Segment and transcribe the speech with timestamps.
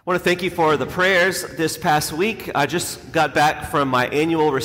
[0.00, 2.50] I want to thank you for the prayers this past week.
[2.54, 4.58] I just got back from my annual,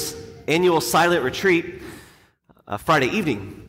[0.47, 1.81] annual silent retreat
[2.65, 3.67] uh, Friday evening.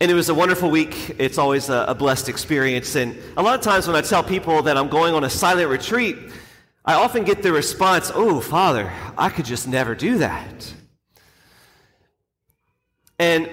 [0.00, 1.14] And it was a wonderful week.
[1.20, 2.96] It's always a, a blessed experience.
[2.96, 5.68] And a lot of times when I tell people that I'm going on a silent
[5.68, 6.16] retreat,
[6.84, 10.74] I often get the response, Oh, Father, I could just never do that.
[13.20, 13.48] And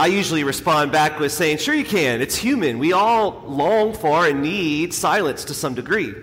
[0.00, 2.22] I usually respond back with saying, Sure, you can.
[2.22, 2.78] It's human.
[2.78, 6.14] We all long for and need silence to some degree.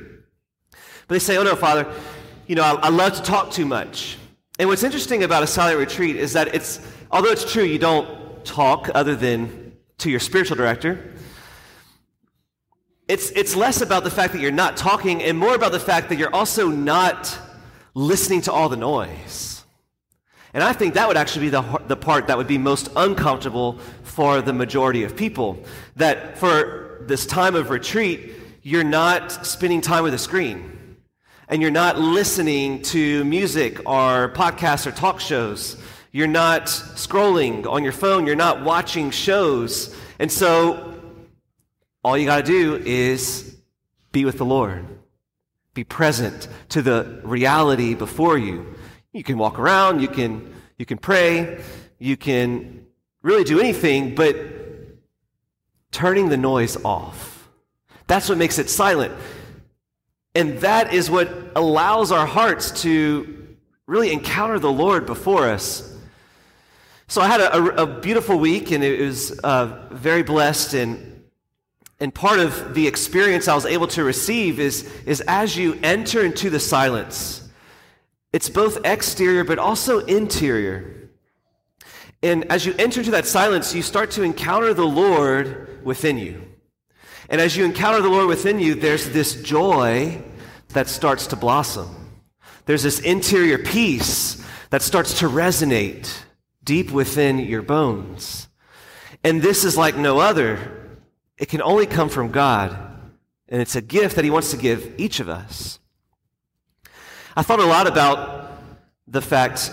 [0.71, 1.85] But they say, Oh, no, Father,
[2.47, 4.17] you know, I, I love to talk too much.
[4.57, 8.43] And what's interesting about a silent retreat is that it's, although it's true you don't
[8.43, 11.13] talk other than to your spiritual director,
[13.07, 16.09] it's, it's less about the fact that you're not talking and more about the fact
[16.09, 17.37] that you're also not
[17.93, 19.56] listening to all the noise.
[20.57, 23.77] And I think that would actually be the, the part that would be most uncomfortable
[24.01, 25.63] for the majority of people.
[25.97, 28.31] That for this time of retreat,
[28.63, 30.97] you're not spending time with a screen.
[31.47, 35.77] And you're not listening to music or podcasts or talk shows.
[36.11, 38.25] You're not scrolling on your phone.
[38.25, 39.95] You're not watching shows.
[40.17, 40.99] And so
[42.03, 43.55] all you got to do is
[44.11, 44.87] be with the Lord.
[45.75, 48.73] Be present to the reality before you.
[49.17, 51.59] You can walk around, you can, you can pray,
[51.97, 52.85] you can
[53.23, 54.35] really do anything, but
[55.91, 57.49] turning the noise off.
[58.05, 59.15] That's what makes it silent.
[60.35, 65.97] And that is what allows our hearts to really encounter the Lord before us.
[67.07, 70.75] So I had a, a, a beautiful week, and it was uh, very blessed.
[70.75, 71.23] And,
[71.99, 76.23] and part of the experience I was able to receive is, is as you enter
[76.23, 77.46] into the silence,
[78.37, 81.09] it's both exterior but also interior.
[82.21, 86.43] And as you enter into that silence, you start to encounter the Lord within you.
[87.29, 90.21] And as you encounter the Lord within you, there's this joy
[90.67, 91.89] that starts to blossom.
[92.67, 96.07] There's this interior peace that starts to resonate
[96.63, 98.49] deep within your bones.
[99.23, 100.99] And this is like no other.
[101.39, 102.69] It can only come from God.
[103.49, 105.79] And it's a gift that He wants to give each of us.
[107.37, 108.51] I thought a lot about
[109.07, 109.71] the fact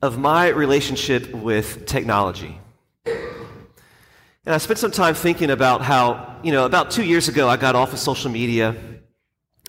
[0.00, 2.58] of my relationship with technology.
[3.04, 7.58] And I spent some time thinking about how, you know, about two years ago, I
[7.58, 8.74] got off of social media.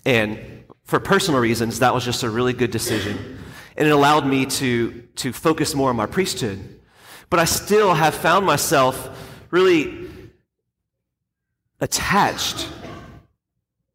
[0.06, 3.38] And for personal reasons, that was just a really good decision.
[3.76, 6.80] And it allowed me to, to focus more on my priesthood.
[7.30, 9.10] But I still have found myself
[9.52, 10.08] really
[11.82, 12.70] attached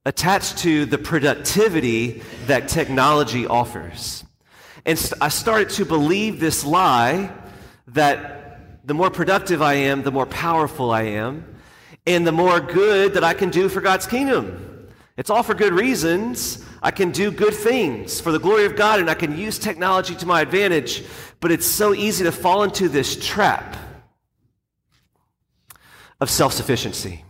[0.09, 4.25] attached to the productivity that technology offers.
[4.87, 7.31] And I started to believe this lie
[7.89, 11.45] that the more productive I am, the more powerful I am,
[12.07, 14.89] and the more good that I can do for God's kingdom.
[15.19, 16.65] It's all for good reasons.
[16.83, 20.15] I can do good things for the glory of God, and I can use technology
[20.15, 21.05] to my advantage,
[21.41, 23.77] but it's so easy to fall into this trap
[26.19, 27.27] of self sufficiency,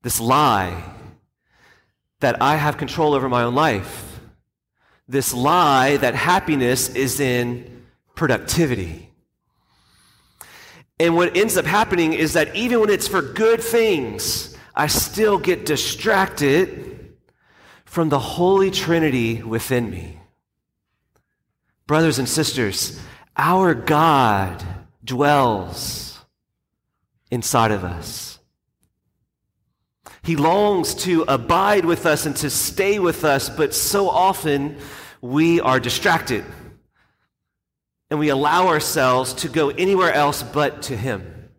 [0.00, 0.82] this lie
[2.24, 4.18] that I have control over my own life.
[5.06, 9.10] This lie that happiness is in productivity.
[10.98, 15.38] And what ends up happening is that even when it's for good things, I still
[15.38, 17.14] get distracted
[17.84, 20.18] from the Holy Trinity within me.
[21.86, 22.98] Brothers and sisters,
[23.36, 24.64] our God
[25.04, 26.24] dwells
[27.30, 28.33] inside of us.
[30.24, 34.78] He longs to abide with us and to stay with us, but so often
[35.20, 36.44] we are distracted.
[38.10, 41.50] And we allow ourselves to go anywhere else but to Him.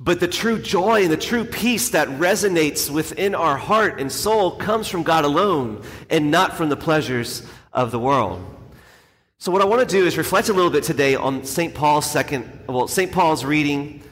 [0.00, 4.56] But the true joy and the true peace that resonates within our heart and soul
[4.56, 8.44] comes from God alone and not from the pleasures of the world.
[9.38, 11.74] So, what I want to do is reflect a little bit today on St.
[11.74, 13.12] Paul's second, well, St.
[13.12, 14.02] Paul's reading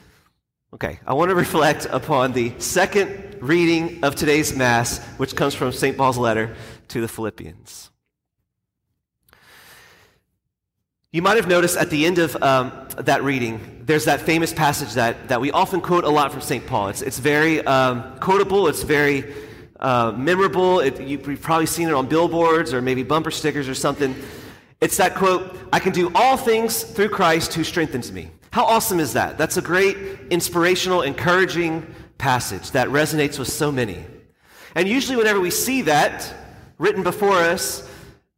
[0.74, 5.70] Okay, I want to reflect upon the second reading of today's Mass, which comes from
[5.70, 5.96] St.
[5.96, 6.56] Paul's letter
[6.88, 7.92] to the Philippians.
[11.12, 14.94] You might have noticed at the end of um, that reading, there's that famous passage
[14.94, 16.66] that, that we often quote a lot from St.
[16.66, 16.88] Paul.
[16.88, 19.32] It's, it's very um, quotable, it's very
[19.78, 20.80] uh, memorable.
[20.80, 24.16] It, you've probably seen it on billboards or maybe bumper stickers or something.
[24.80, 28.30] It's that quote I can do all things through Christ who strengthens me.
[28.54, 29.36] How awesome is that?
[29.36, 29.96] That's a great,
[30.30, 34.06] inspirational, encouraging passage that resonates with so many.
[34.76, 36.32] And usually, whenever we see that
[36.78, 37.84] written before us,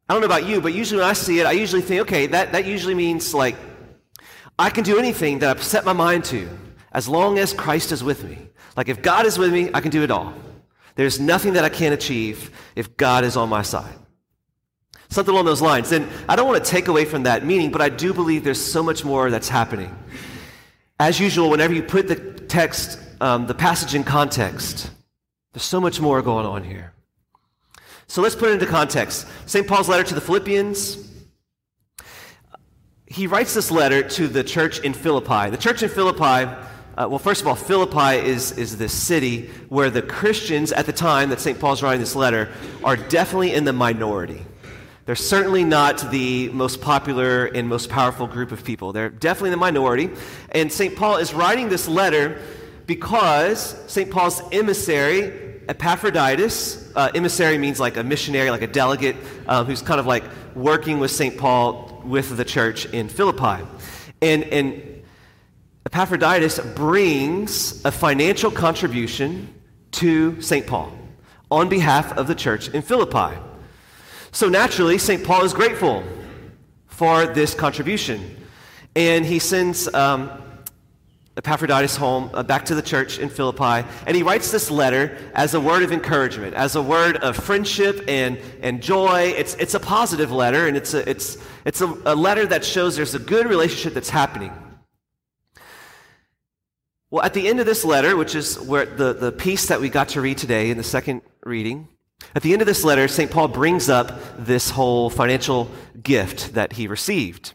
[0.09, 2.25] I don't know about you, but usually when I see it, I usually think, okay,
[2.25, 3.57] that, that usually means like,
[4.57, 6.49] I can do anything that I've set my mind to.
[6.93, 8.39] as long as Christ is with me.
[8.75, 10.33] Like if God is with me, I can do it all.
[10.95, 13.99] There's nothing that I can't achieve if God is on my side.
[15.17, 15.91] Something along those lines.
[15.93, 18.63] And I don't want to take away from that meaning, but I do believe there's
[18.63, 19.97] so much more that's happening.
[20.99, 24.91] As usual, whenever you put the text, um, the passage in context,
[25.53, 26.93] there's so much more going on here.
[28.05, 29.25] So let's put it into context.
[29.47, 29.67] St.
[29.67, 31.09] Paul's letter to the Philippians.
[33.07, 35.49] He writes this letter to the church in Philippi.
[35.49, 36.45] The church in Philippi
[36.95, 40.93] uh, well, first of all, Philippi is, is this city where the Christians at the
[40.93, 41.59] time that St.
[41.59, 42.49] Paul's writing this letter
[42.83, 44.43] are definitely in the minority.
[45.07, 48.91] They're certainly not the most popular and most powerful group of people.
[48.91, 50.09] They're definitely the minority.
[50.51, 50.97] And St.
[50.97, 52.41] Paul is writing this letter
[52.87, 54.11] because St.
[54.11, 59.15] Paul's emissary, Epaphroditus, uh, emissary means like a missionary, like a delegate,
[59.47, 60.25] um, who's kind of like
[60.55, 61.37] working with St.
[61.37, 63.65] Paul with the church in Philippi.
[64.21, 65.03] And, and
[65.85, 69.53] Epaphroditus brings a financial contribution
[69.91, 70.67] to St.
[70.67, 70.91] Paul
[71.49, 73.37] on behalf of the church in Philippi.
[74.37, 75.23] So naturally, St.
[75.23, 76.03] Paul is grateful
[76.85, 78.37] for this contribution.
[78.95, 80.29] And he sends um,
[81.37, 85.55] Epaphroditus home, uh, back to the church in Philippi, and he writes this letter as
[85.55, 89.33] a word of encouragement, as a word of friendship and, and joy.
[89.35, 92.95] It's, it's a positive letter, and it's, a, it's, it's a, a letter that shows
[92.95, 94.53] there's a good relationship that's happening
[97.09, 99.89] well, at the end of this letter, which is where the, the piece that we
[99.89, 101.87] got to read today in the second reading,
[102.35, 103.31] at the end of this letter, St.
[103.31, 105.71] Paul brings up this whole financial
[106.01, 107.53] gift that he received.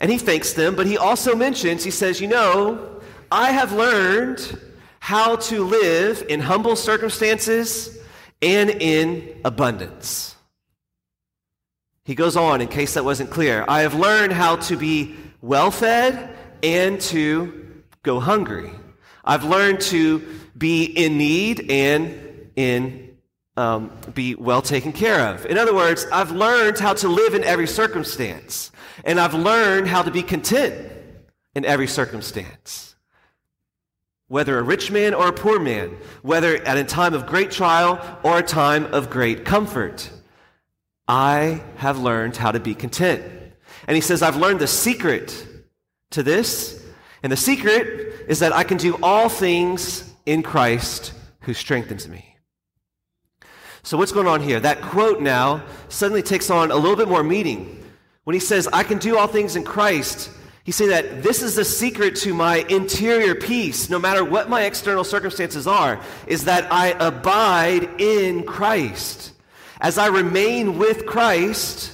[0.00, 3.00] And he thanks them, but he also mentions, he says, You know,
[3.30, 4.58] I have learned
[5.00, 7.96] how to live in humble circumstances
[8.42, 10.34] and in abundance.
[12.04, 13.64] He goes on, in case that wasn't clear.
[13.68, 18.70] I have learned how to be well fed and to go hungry.
[19.24, 23.03] I've learned to be in need and in
[23.56, 25.46] um, be well taken care of.
[25.46, 28.72] In other words, I've learned how to live in every circumstance,
[29.04, 30.90] and I've learned how to be content
[31.54, 32.96] in every circumstance.
[34.28, 38.00] Whether a rich man or a poor man, whether at a time of great trial
[38.22, 40.10] or a time of great comfort,
[41.06, 43.22] I have learned how to be content.
[43.86, 45.46] And he says, I've learned the secret
[46.12, 46.84] to this
[47.24, 52.33] and the secret is that I can do all things in Christ who strengthens me.
[53.84, 54.58] So, what's going on here?
[54.58, 57.84] That quote now suddenly takes on a little bit more meaning.
[58.24, 60.30] When he says, I can do all things in Christ,
[60.64, 64.62] he's saying that this is the secret to my interior peace, no matter what my
[64.62, 69.32] external circumstances are, is that I abide in Christ.
[69.82, 71.92] As I remain with Christ,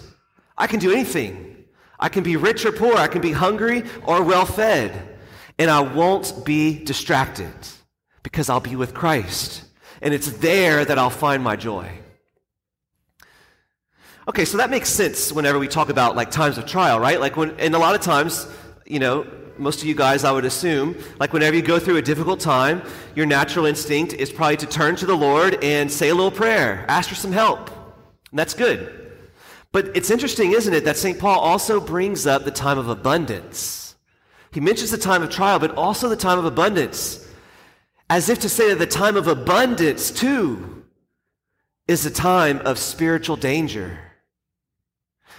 [0.56, 1.64] I can do anything.
[1.98, 5.10] I can be rich or poor, I can be hungry or well fed
[5.60, 7.52] and I won't be distracted
[8.22, 9.64] because I'll be with Christ.
[10.02, 11.90] And it's there that I'll find my joy.
[14.28, 17.18] Okay, so that makes sense whenever we talk about like times of trial, right?
[17.18, 18.46] Like when, and a lot of times,
[18.86, 19.26] you know,
[19.58, 22.82] most of you guys, I would assume, like whenever you go through a difficult time,
[23.14, 26.84] your natural instinct is probably to turn to the Lord and say a little prayer,
[26.88, 27.68] ask for some help.
[28.30, 28.96] And that's good.
[29.72, 31.18] But it's interesting, isn't it, that St.
[31.18, 33.94] Paul also brings up the time of abundance.
[34.52, 37.26] He mentions the time of trial, but also the time of abundance,
[38.10, 40.84] as if to say that the time of abundance, too,
[41.86, 43.98] is a time of spiritual danger.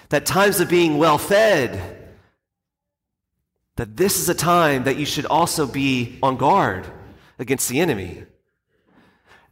[0.08, 1.98] That times of being well fed,
[3.76, 6.88] that this is a time that you should also be on guard
[7.38, 8.24] against the enemy.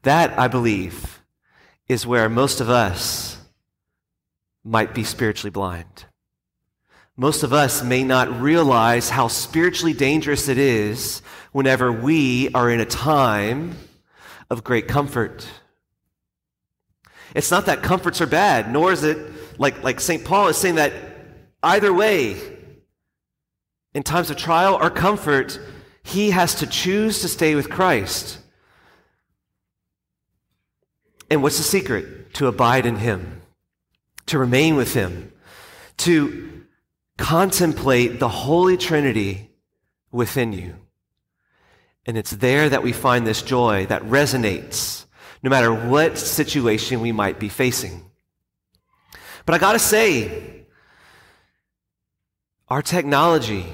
[0.03, 1.21] That, I believe,
[1.89, 3.37] is where most of us
[4.63, 6.05] might be spiritually blind.
[7.19, 11.21] Most of us may not realize how spiritually dangerous it is
[11.51, 13.75] whenever we are in a time
[14.49, 15.45] of great comfort.
[17.35, 19.17] It's not that comforts are bad, nor is it
[19.59, 20.23] like, like St.
[20.23, 20.93] Paul is saying that
[21.61, 22.37] either way,
[23.93, 25.59] in times of trial or comfort,
[26.03, 28.39] he has to choose to stay with Christ.
[31.29, 32.33] And what's the secret?
[32.35, 33.41] To abide in him,
[34.27, 35.33] to remain with him,
[35.97, 36.58] to
[37.19, 39.51] contemplate the Holy Trinity
[40.09, 40.75] within you.
[42.05, 45.05] And it's there that we find this joy that resonates
[45.43, 48.09] no matter what situation we might be facing.
[49.45, 50.65] But I gotta say,
[52.69, 53.65] our technology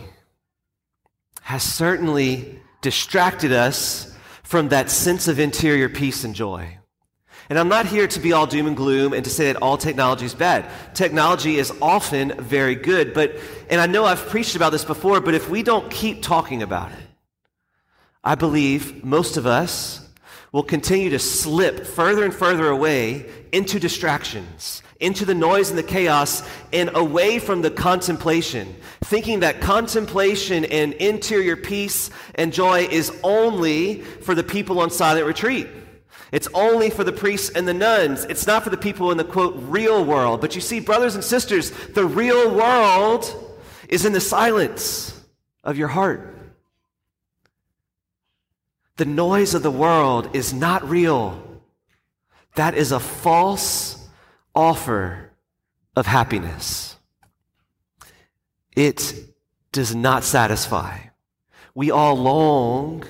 [1.41, 4.11] has certainly distracted us
[4.41, 6.79] from that sense of interior peace and joy.
[7.49, 9.77] And I'm not here to be all doom and gloom and to say that all
[9.77, 10.65] technology is bad.
[10.95, 13.35] Technology is often very good, but,
[13.69, 16.91] and I know I've preached about this before, but if we don't keep talking about
[16.91, 16.97] it,
[18.23, 20.01] I believe most of us
[20.51, 25.83] will continue to slip further and further away into distractions, into the noise and the
[25.83, 33.15] chaos, and away from the contemplation, thinking that contemplation and interior peace and joy is
[33.21, 35.67] only for the people on silent retreat.
[36.31, 38.25] It's only for the priests and the nuns.
[38.25, 40.41] It's not for the people in the quote real world.
[40.41, 43.57] But you see, brothers and sisters, the real world
[43.89, 45.19] is in the silence
[45.63, 46.35] of your heart.
[48.97, 51.41] The noise of the world is not real.
[52.55, 54.07] That is a false
[54.55, 55.31] offer
[55.95, 56.95] of happiness.
[58.75, 59.13] It
[59.71, 60.99] does not satisfy.
[61.73, 63.03] We all long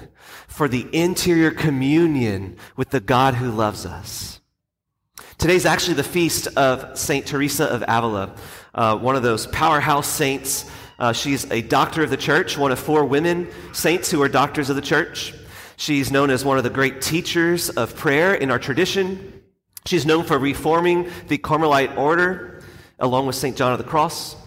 [0.56, 4.40] for the interior communion with the God who loves us.
[5.38, 7.26] Today's actually the feast of St.
[7.26, 8.34] Teresa of Avila,
[8.74, 10.72] uh, one of those powerhouse saints.
[10.98, 14.70] Uh, she's a doctor of the church, one of four women saints who are doctors
[14.70, 15.34] of the church.
[15.76, 19.42] She's known as one of the great teachers of prayer in our tradition.
[19.86, 22.64] She's known for reforming the Carmelite order
[22.98, 23.58] along with St.
[23.58, 24.38] John of the Cross.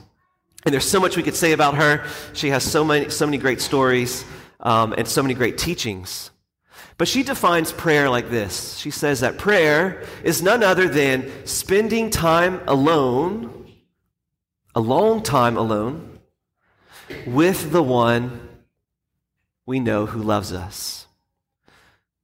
[0.64, 2.06] And there's so much we could say about her.
[2.32, 4.24] She has so many, so many great stories
[4.60, 6.30] um, and so many great teachings.
[6.96, 12.10] But she defines prayer like this She says that prayer is none other than spending
[12.10, 13.72] time alone,
[14.74, 16.18] a long time alone,
[17.26, 18.48] with the one
[19.64, 21.06] we know who loves us.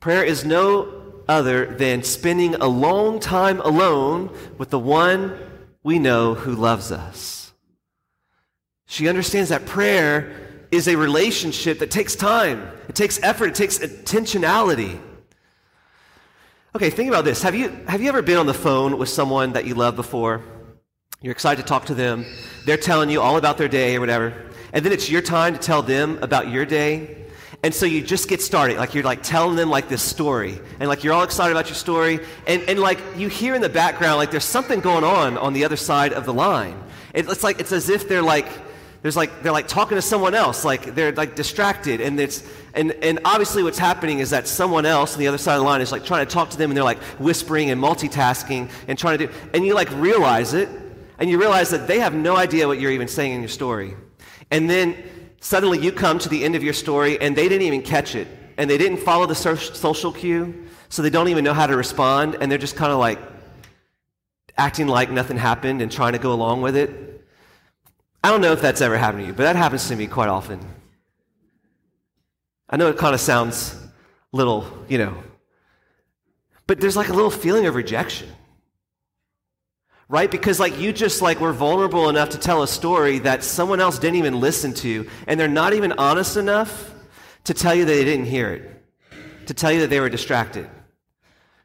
[0.00, 5.38] Prayer is no other than spending a long time alone with the one
[5.82, 7.52] we know who loves us.
[8.86, 10.43] She understands that prayer
[10.75, 15.00] is a relationship that takes time, it takes effort, it takes intentionality.
[16.76, 17.43] Okay, think about this.
[17.43, 20.43] Have you, have you ever been on the phone with someone that you love before?
[21.21, 22.26] You're excited to talk to them.
[22.66, 24.35] They're telling you all about their day or whatever.
[24.73, 27.25] And then it's your time to tell them about your day.
[27.62, 28.76] And so you just get started.
[28.76, 30.61] Like you're like telling them like this story.
[30.81, 32.19] And like you're all excited about your story.
[32.47, 35.64] And, and like you hear in the background, like there's something going on on the
[35.64, 36.78] other side of the line.
[37.14, 38.49] It's like, it's as if they're like,
[39.04, 40.64] there's like, they're like talking to someone else.
[40.64, 42.00] Like they're like distracted.
[42.00, 42.42] And it's,
[42.75, 45.66] and, and obviously what's happening is that someone else on the other side of the
[45.66, 48.99] line is like trying to talk to them and they're like whispering and multitasking and
[48.99, 50.68] trying to do, and you like realize it.
[51.16, 53.94] And you realize that they have no idea what you're even saying in your story.
[54.50, 54.96] And then
[55.44, 58.26] Suddenly you come to the end of your story and they didn't even catch it.
[58.56, 62.38] And they didn't follow the social cue, so they don't even know how to respond.
[62.40, 63.18] And they're just kind of like
[64.56, 67.13] acting like nothing happened and trying to go along with it.
[68.25, 70.31] I don't know if that's ever happened to you, but that happens to me quite
[70.31, 70.59] often.
[72.71, 73.78] I know it kind of sounds
[74.33, 75.23] little, you know,
[76.66, 78.26] but there's like a little feeling of rejection.
[80.09, 80.31] Right?
[80.31, 83.99] Because like you just like were vulnerable enough to tell a story that someone else
[83.99, 86.95] didn't even listen to and they're not even honest enough
[87.45, 90.66] to tell you they didn't hear it to tell you that they were distracted.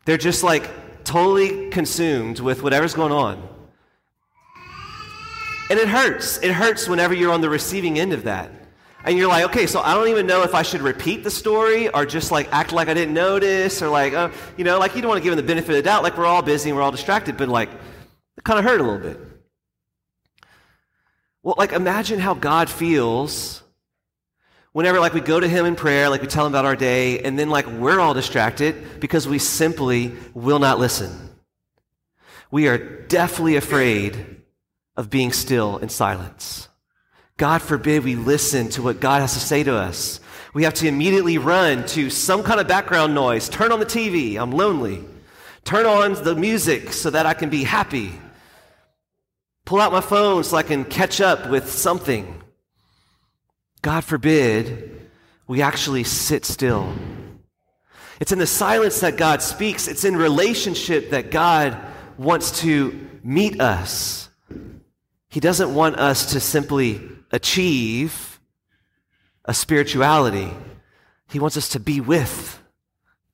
[0.03, 3.48] They're just like totally consumed with whatever's going on
[5.69, 8.51] and it hurts it hurts whenever you're on the receiving end of that
[9.05, 11.87] and you're like, okay, so I don't even know if I should repeat the story
[11.89, 15.01] or just like act like I didn't notice or like, uh, you know, like you
[15.01, 16.03] don't want to give them the benefit of the doubt.
[16.03, 17.69] Like we're all busy and we're all distracted, but like,
[18.37, 19.19] it kind of hurt a little bit.
[21.43, 23.63] Well, like imagine how God feels
[24.73, 27.19] whenever like we go to him in prayer, like we tell him about our day,
[27.19, 31.09] and then like we're all distracted because we simply will not listen.
[32.51, 34.38] We are deathly afraid
[34.99, 36.67] of being still in silence.
[37.37, 40.19] God forbid we listen to what God has to say to us.
[40.53, 43.49] We have to immediately run to some kind of background noise.
[43.49, 44.39] Turn on the TV.
[44.39, 45.03] I'm lonely.
[45.63, 48.11] Turn on the music so that I can be happy
[49.69, 52.41] pull out my phone so I can catch up with something.
[53.83, 54.99] God forbid
[55.45, 56.91] we actually sit still.
[58.19, 61.77] It's in the silence that God speaks, it's in relationship that God
[62.17, 64.28] wants to meet us.
[65.29, 68.39] He doesn't want us to simply achieve
[69.45, 70.51] a spirituality.
[71.29, 72.61] He wants us to be with,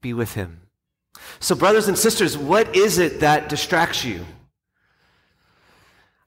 [0.02, 0.62] be with Him.
[1.40, 4.26] So, brothers and sisters, what is it that distracts you?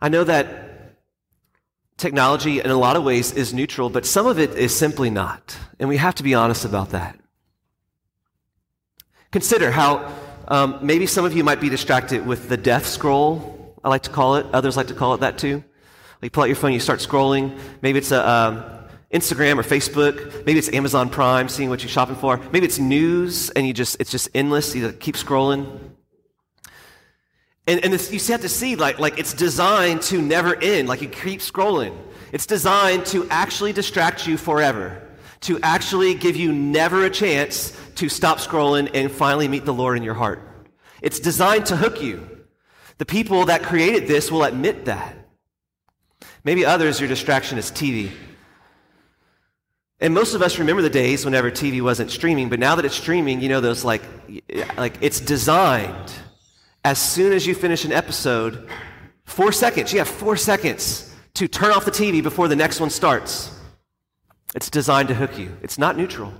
[0.01, 0.97] I know that
[1.99, 5.57] technology, in a lot of ways, is neutral, but some of it is simply not.
[5.79, 7.19] And we have to be honest about that.
[9.31, 10.11] Consider how
[10.47, 13.58] um, maybe some of you might be distracted with the death scroll,
[13.89, 14.45] I like to call it.
[14.53, 15.65] Others like to call it that too.
[16.21, 17.59] You pull out your phone, you start scrolling.
[17.81, 18.65] Maybe it's a, um,
[19.11, 20.45] Instagram or Facebook.
[20.45, 22.37] Maybe it's Amazon Prime, seeing what you're shopping for.
[22.53, 24.75] Maybe it's news, and you just it's just endless.
[24.75, 25.81] You keep scrolling.
[27.67, 30.87] And, and this, you have to see, like, like it's designed to never end.
[30.87, 31.97] Like you keep scrolling.
[32.33, 35.09] It's designed to actually distract you forever.
[35.41, 39.97] to actually give you never a chance to stop scrolling and finally meet the Lord
[39.97, 40.43] in your heart.
[41.03, 42.38] It's designed to hook you.
[42.99, 45.17] The people that created this will admit that.
[46.45, 48.11] Maybe others, your distraction is TV.
[50.01, 52.95] And most of us remember the days whenever TV wasn't streaming, but now that it's
[52.95, 54.03] streaming, you know, those like,
[54.77, 56.13] like it's designed.
[56.85, 58.69] As soon as you finish an episode,
[59.25, 62.91] four seconds, you have four seconds to turn off the TV before the next one
[62.91, 63.51] starts.
[64.55, 66.33] It's designed to hook you, it's not neutral.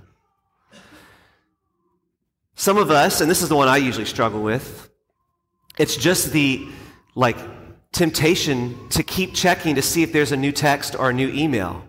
[2.55, 4.88] Some of us, and this is the one I usually struggle with,
[5.79, 6.69] it's just the
[7.15, 7.39] like
[7.93, 11.83] temptation to keep checking to see if there's a new text or a new email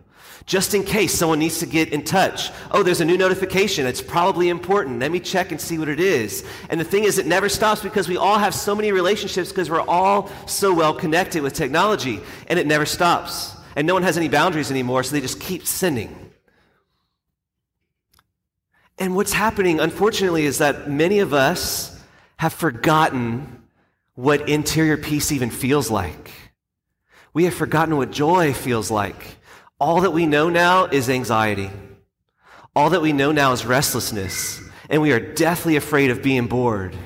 [0.50, 2.50] just in case someone needs to get in touch.
[2.72, 3.86] Oh, there's a new notification.
[3.86, 5.00] It's probably important.
[5.00, 6.43] Let me check and see what it is.
[6.72, 9.69] And the thing is, it never stops because we all have so many relationships because
[9.69, 13.55] we're all so well connected with technology, and it never stops.
[13.75, 16.31] And no one has any boundaries anymore, so they just keep sending.
[18.98, 22.03] And what's happening, unfortunately, is that many of us
[22.38, 23.59] have forgotten
[24.20, 26.32] what interior peace even feels like.
[27.34, 29.38] We have forgotten what joy feels like.
[29.80, 31.70] All that we know now is anxiety.
[32.76, 34.62] All that we know now is restlessness.
[34.90, 36.98] And we are deathly afraid of being bored.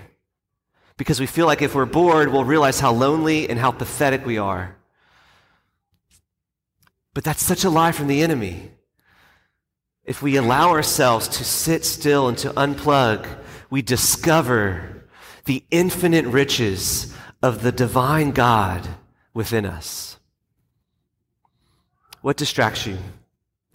[0.97, 4.39] Because we feel like if we're bored, we'll realize how lonely and how pathetic we
[4.39, 4.75] are.
[7.13, 8.71] But that's such a lie from the enemy.
[10.03, 13.27] If we allow ourselves to sit still and to unplug,
[13.69, 14.92] we discover
[15.45, 18.87] the infinite riches of the divine God
[19.33, 20.17] within us.
[22.21, 22.97] What distracts you?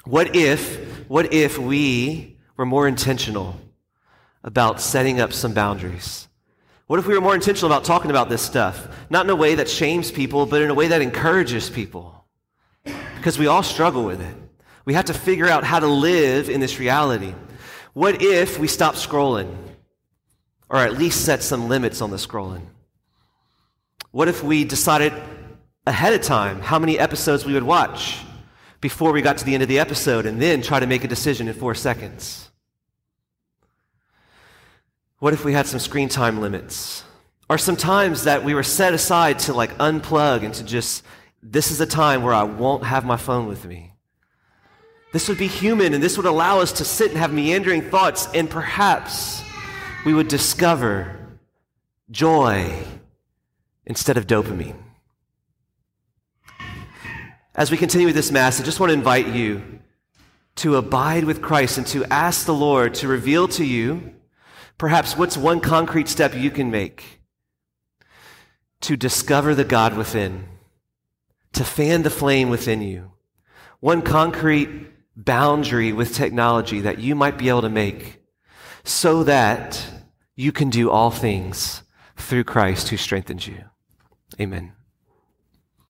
[0.04, 3.60] What if, what if we were more intentional
[4.42, 6.28] about setting up some boundaries?
[6.86, 8.88] What if we were more intentional about talking about this stuff?
[9.10, 12.24] Not in a way that shames people, but in a way that encourages people.
[13.16, 14.34] Because we all struggle with it.
[14.86, 17.34] We have to figure out how to live in this reality.
[17.92, 19.54] What if we stop scrolling?
[20.68, 22.66] Or at least set some limits on the scrolling?
[24.10, 25.12] What if we decided
[25.86, 28.18] ahead of time how many episodes we would watch?
[28.80, 31.08] before we got to the end of the episode and then try to make a
[31.08, 32.50] decision in four seconds?
[35.18, 37.04] What if we had some screen time limits?
[37.50, 41.02] Or some times that we were set aside to like unplug and to just,
[41.42, 43.94] this is a time where I won't have my phone with me.
[45.12, 48.28] This would be human and this would allow us to sit and have meandering thoughts
[48.34, 49.42] and perhaps
[50.08, 51.18] we would discover
[52.10, 52.82] joy
[53.84, 54.82] instead of dopamine.
[57.54, 59.80] As we continue with this Mass, I just want to invite you
[60.56, 64.14] to abide with Christ and to ask the Lord to reveal to you
[64.78, 67.20] perhaps what's one concrete step you can make
[68.80, 70.48] to discover the God within,
[71.52, 73.12] to fan the flame within you.
[73.80, 74.70] One concrete
[75.14, 78.22] boundary with technology that you might be able to make
[78.84, 79.97] so that
[80.38, 81.82] you can do all things
[82.16, 83.64] through Christ who strengthens you.
[84.40, 84.72] Amen.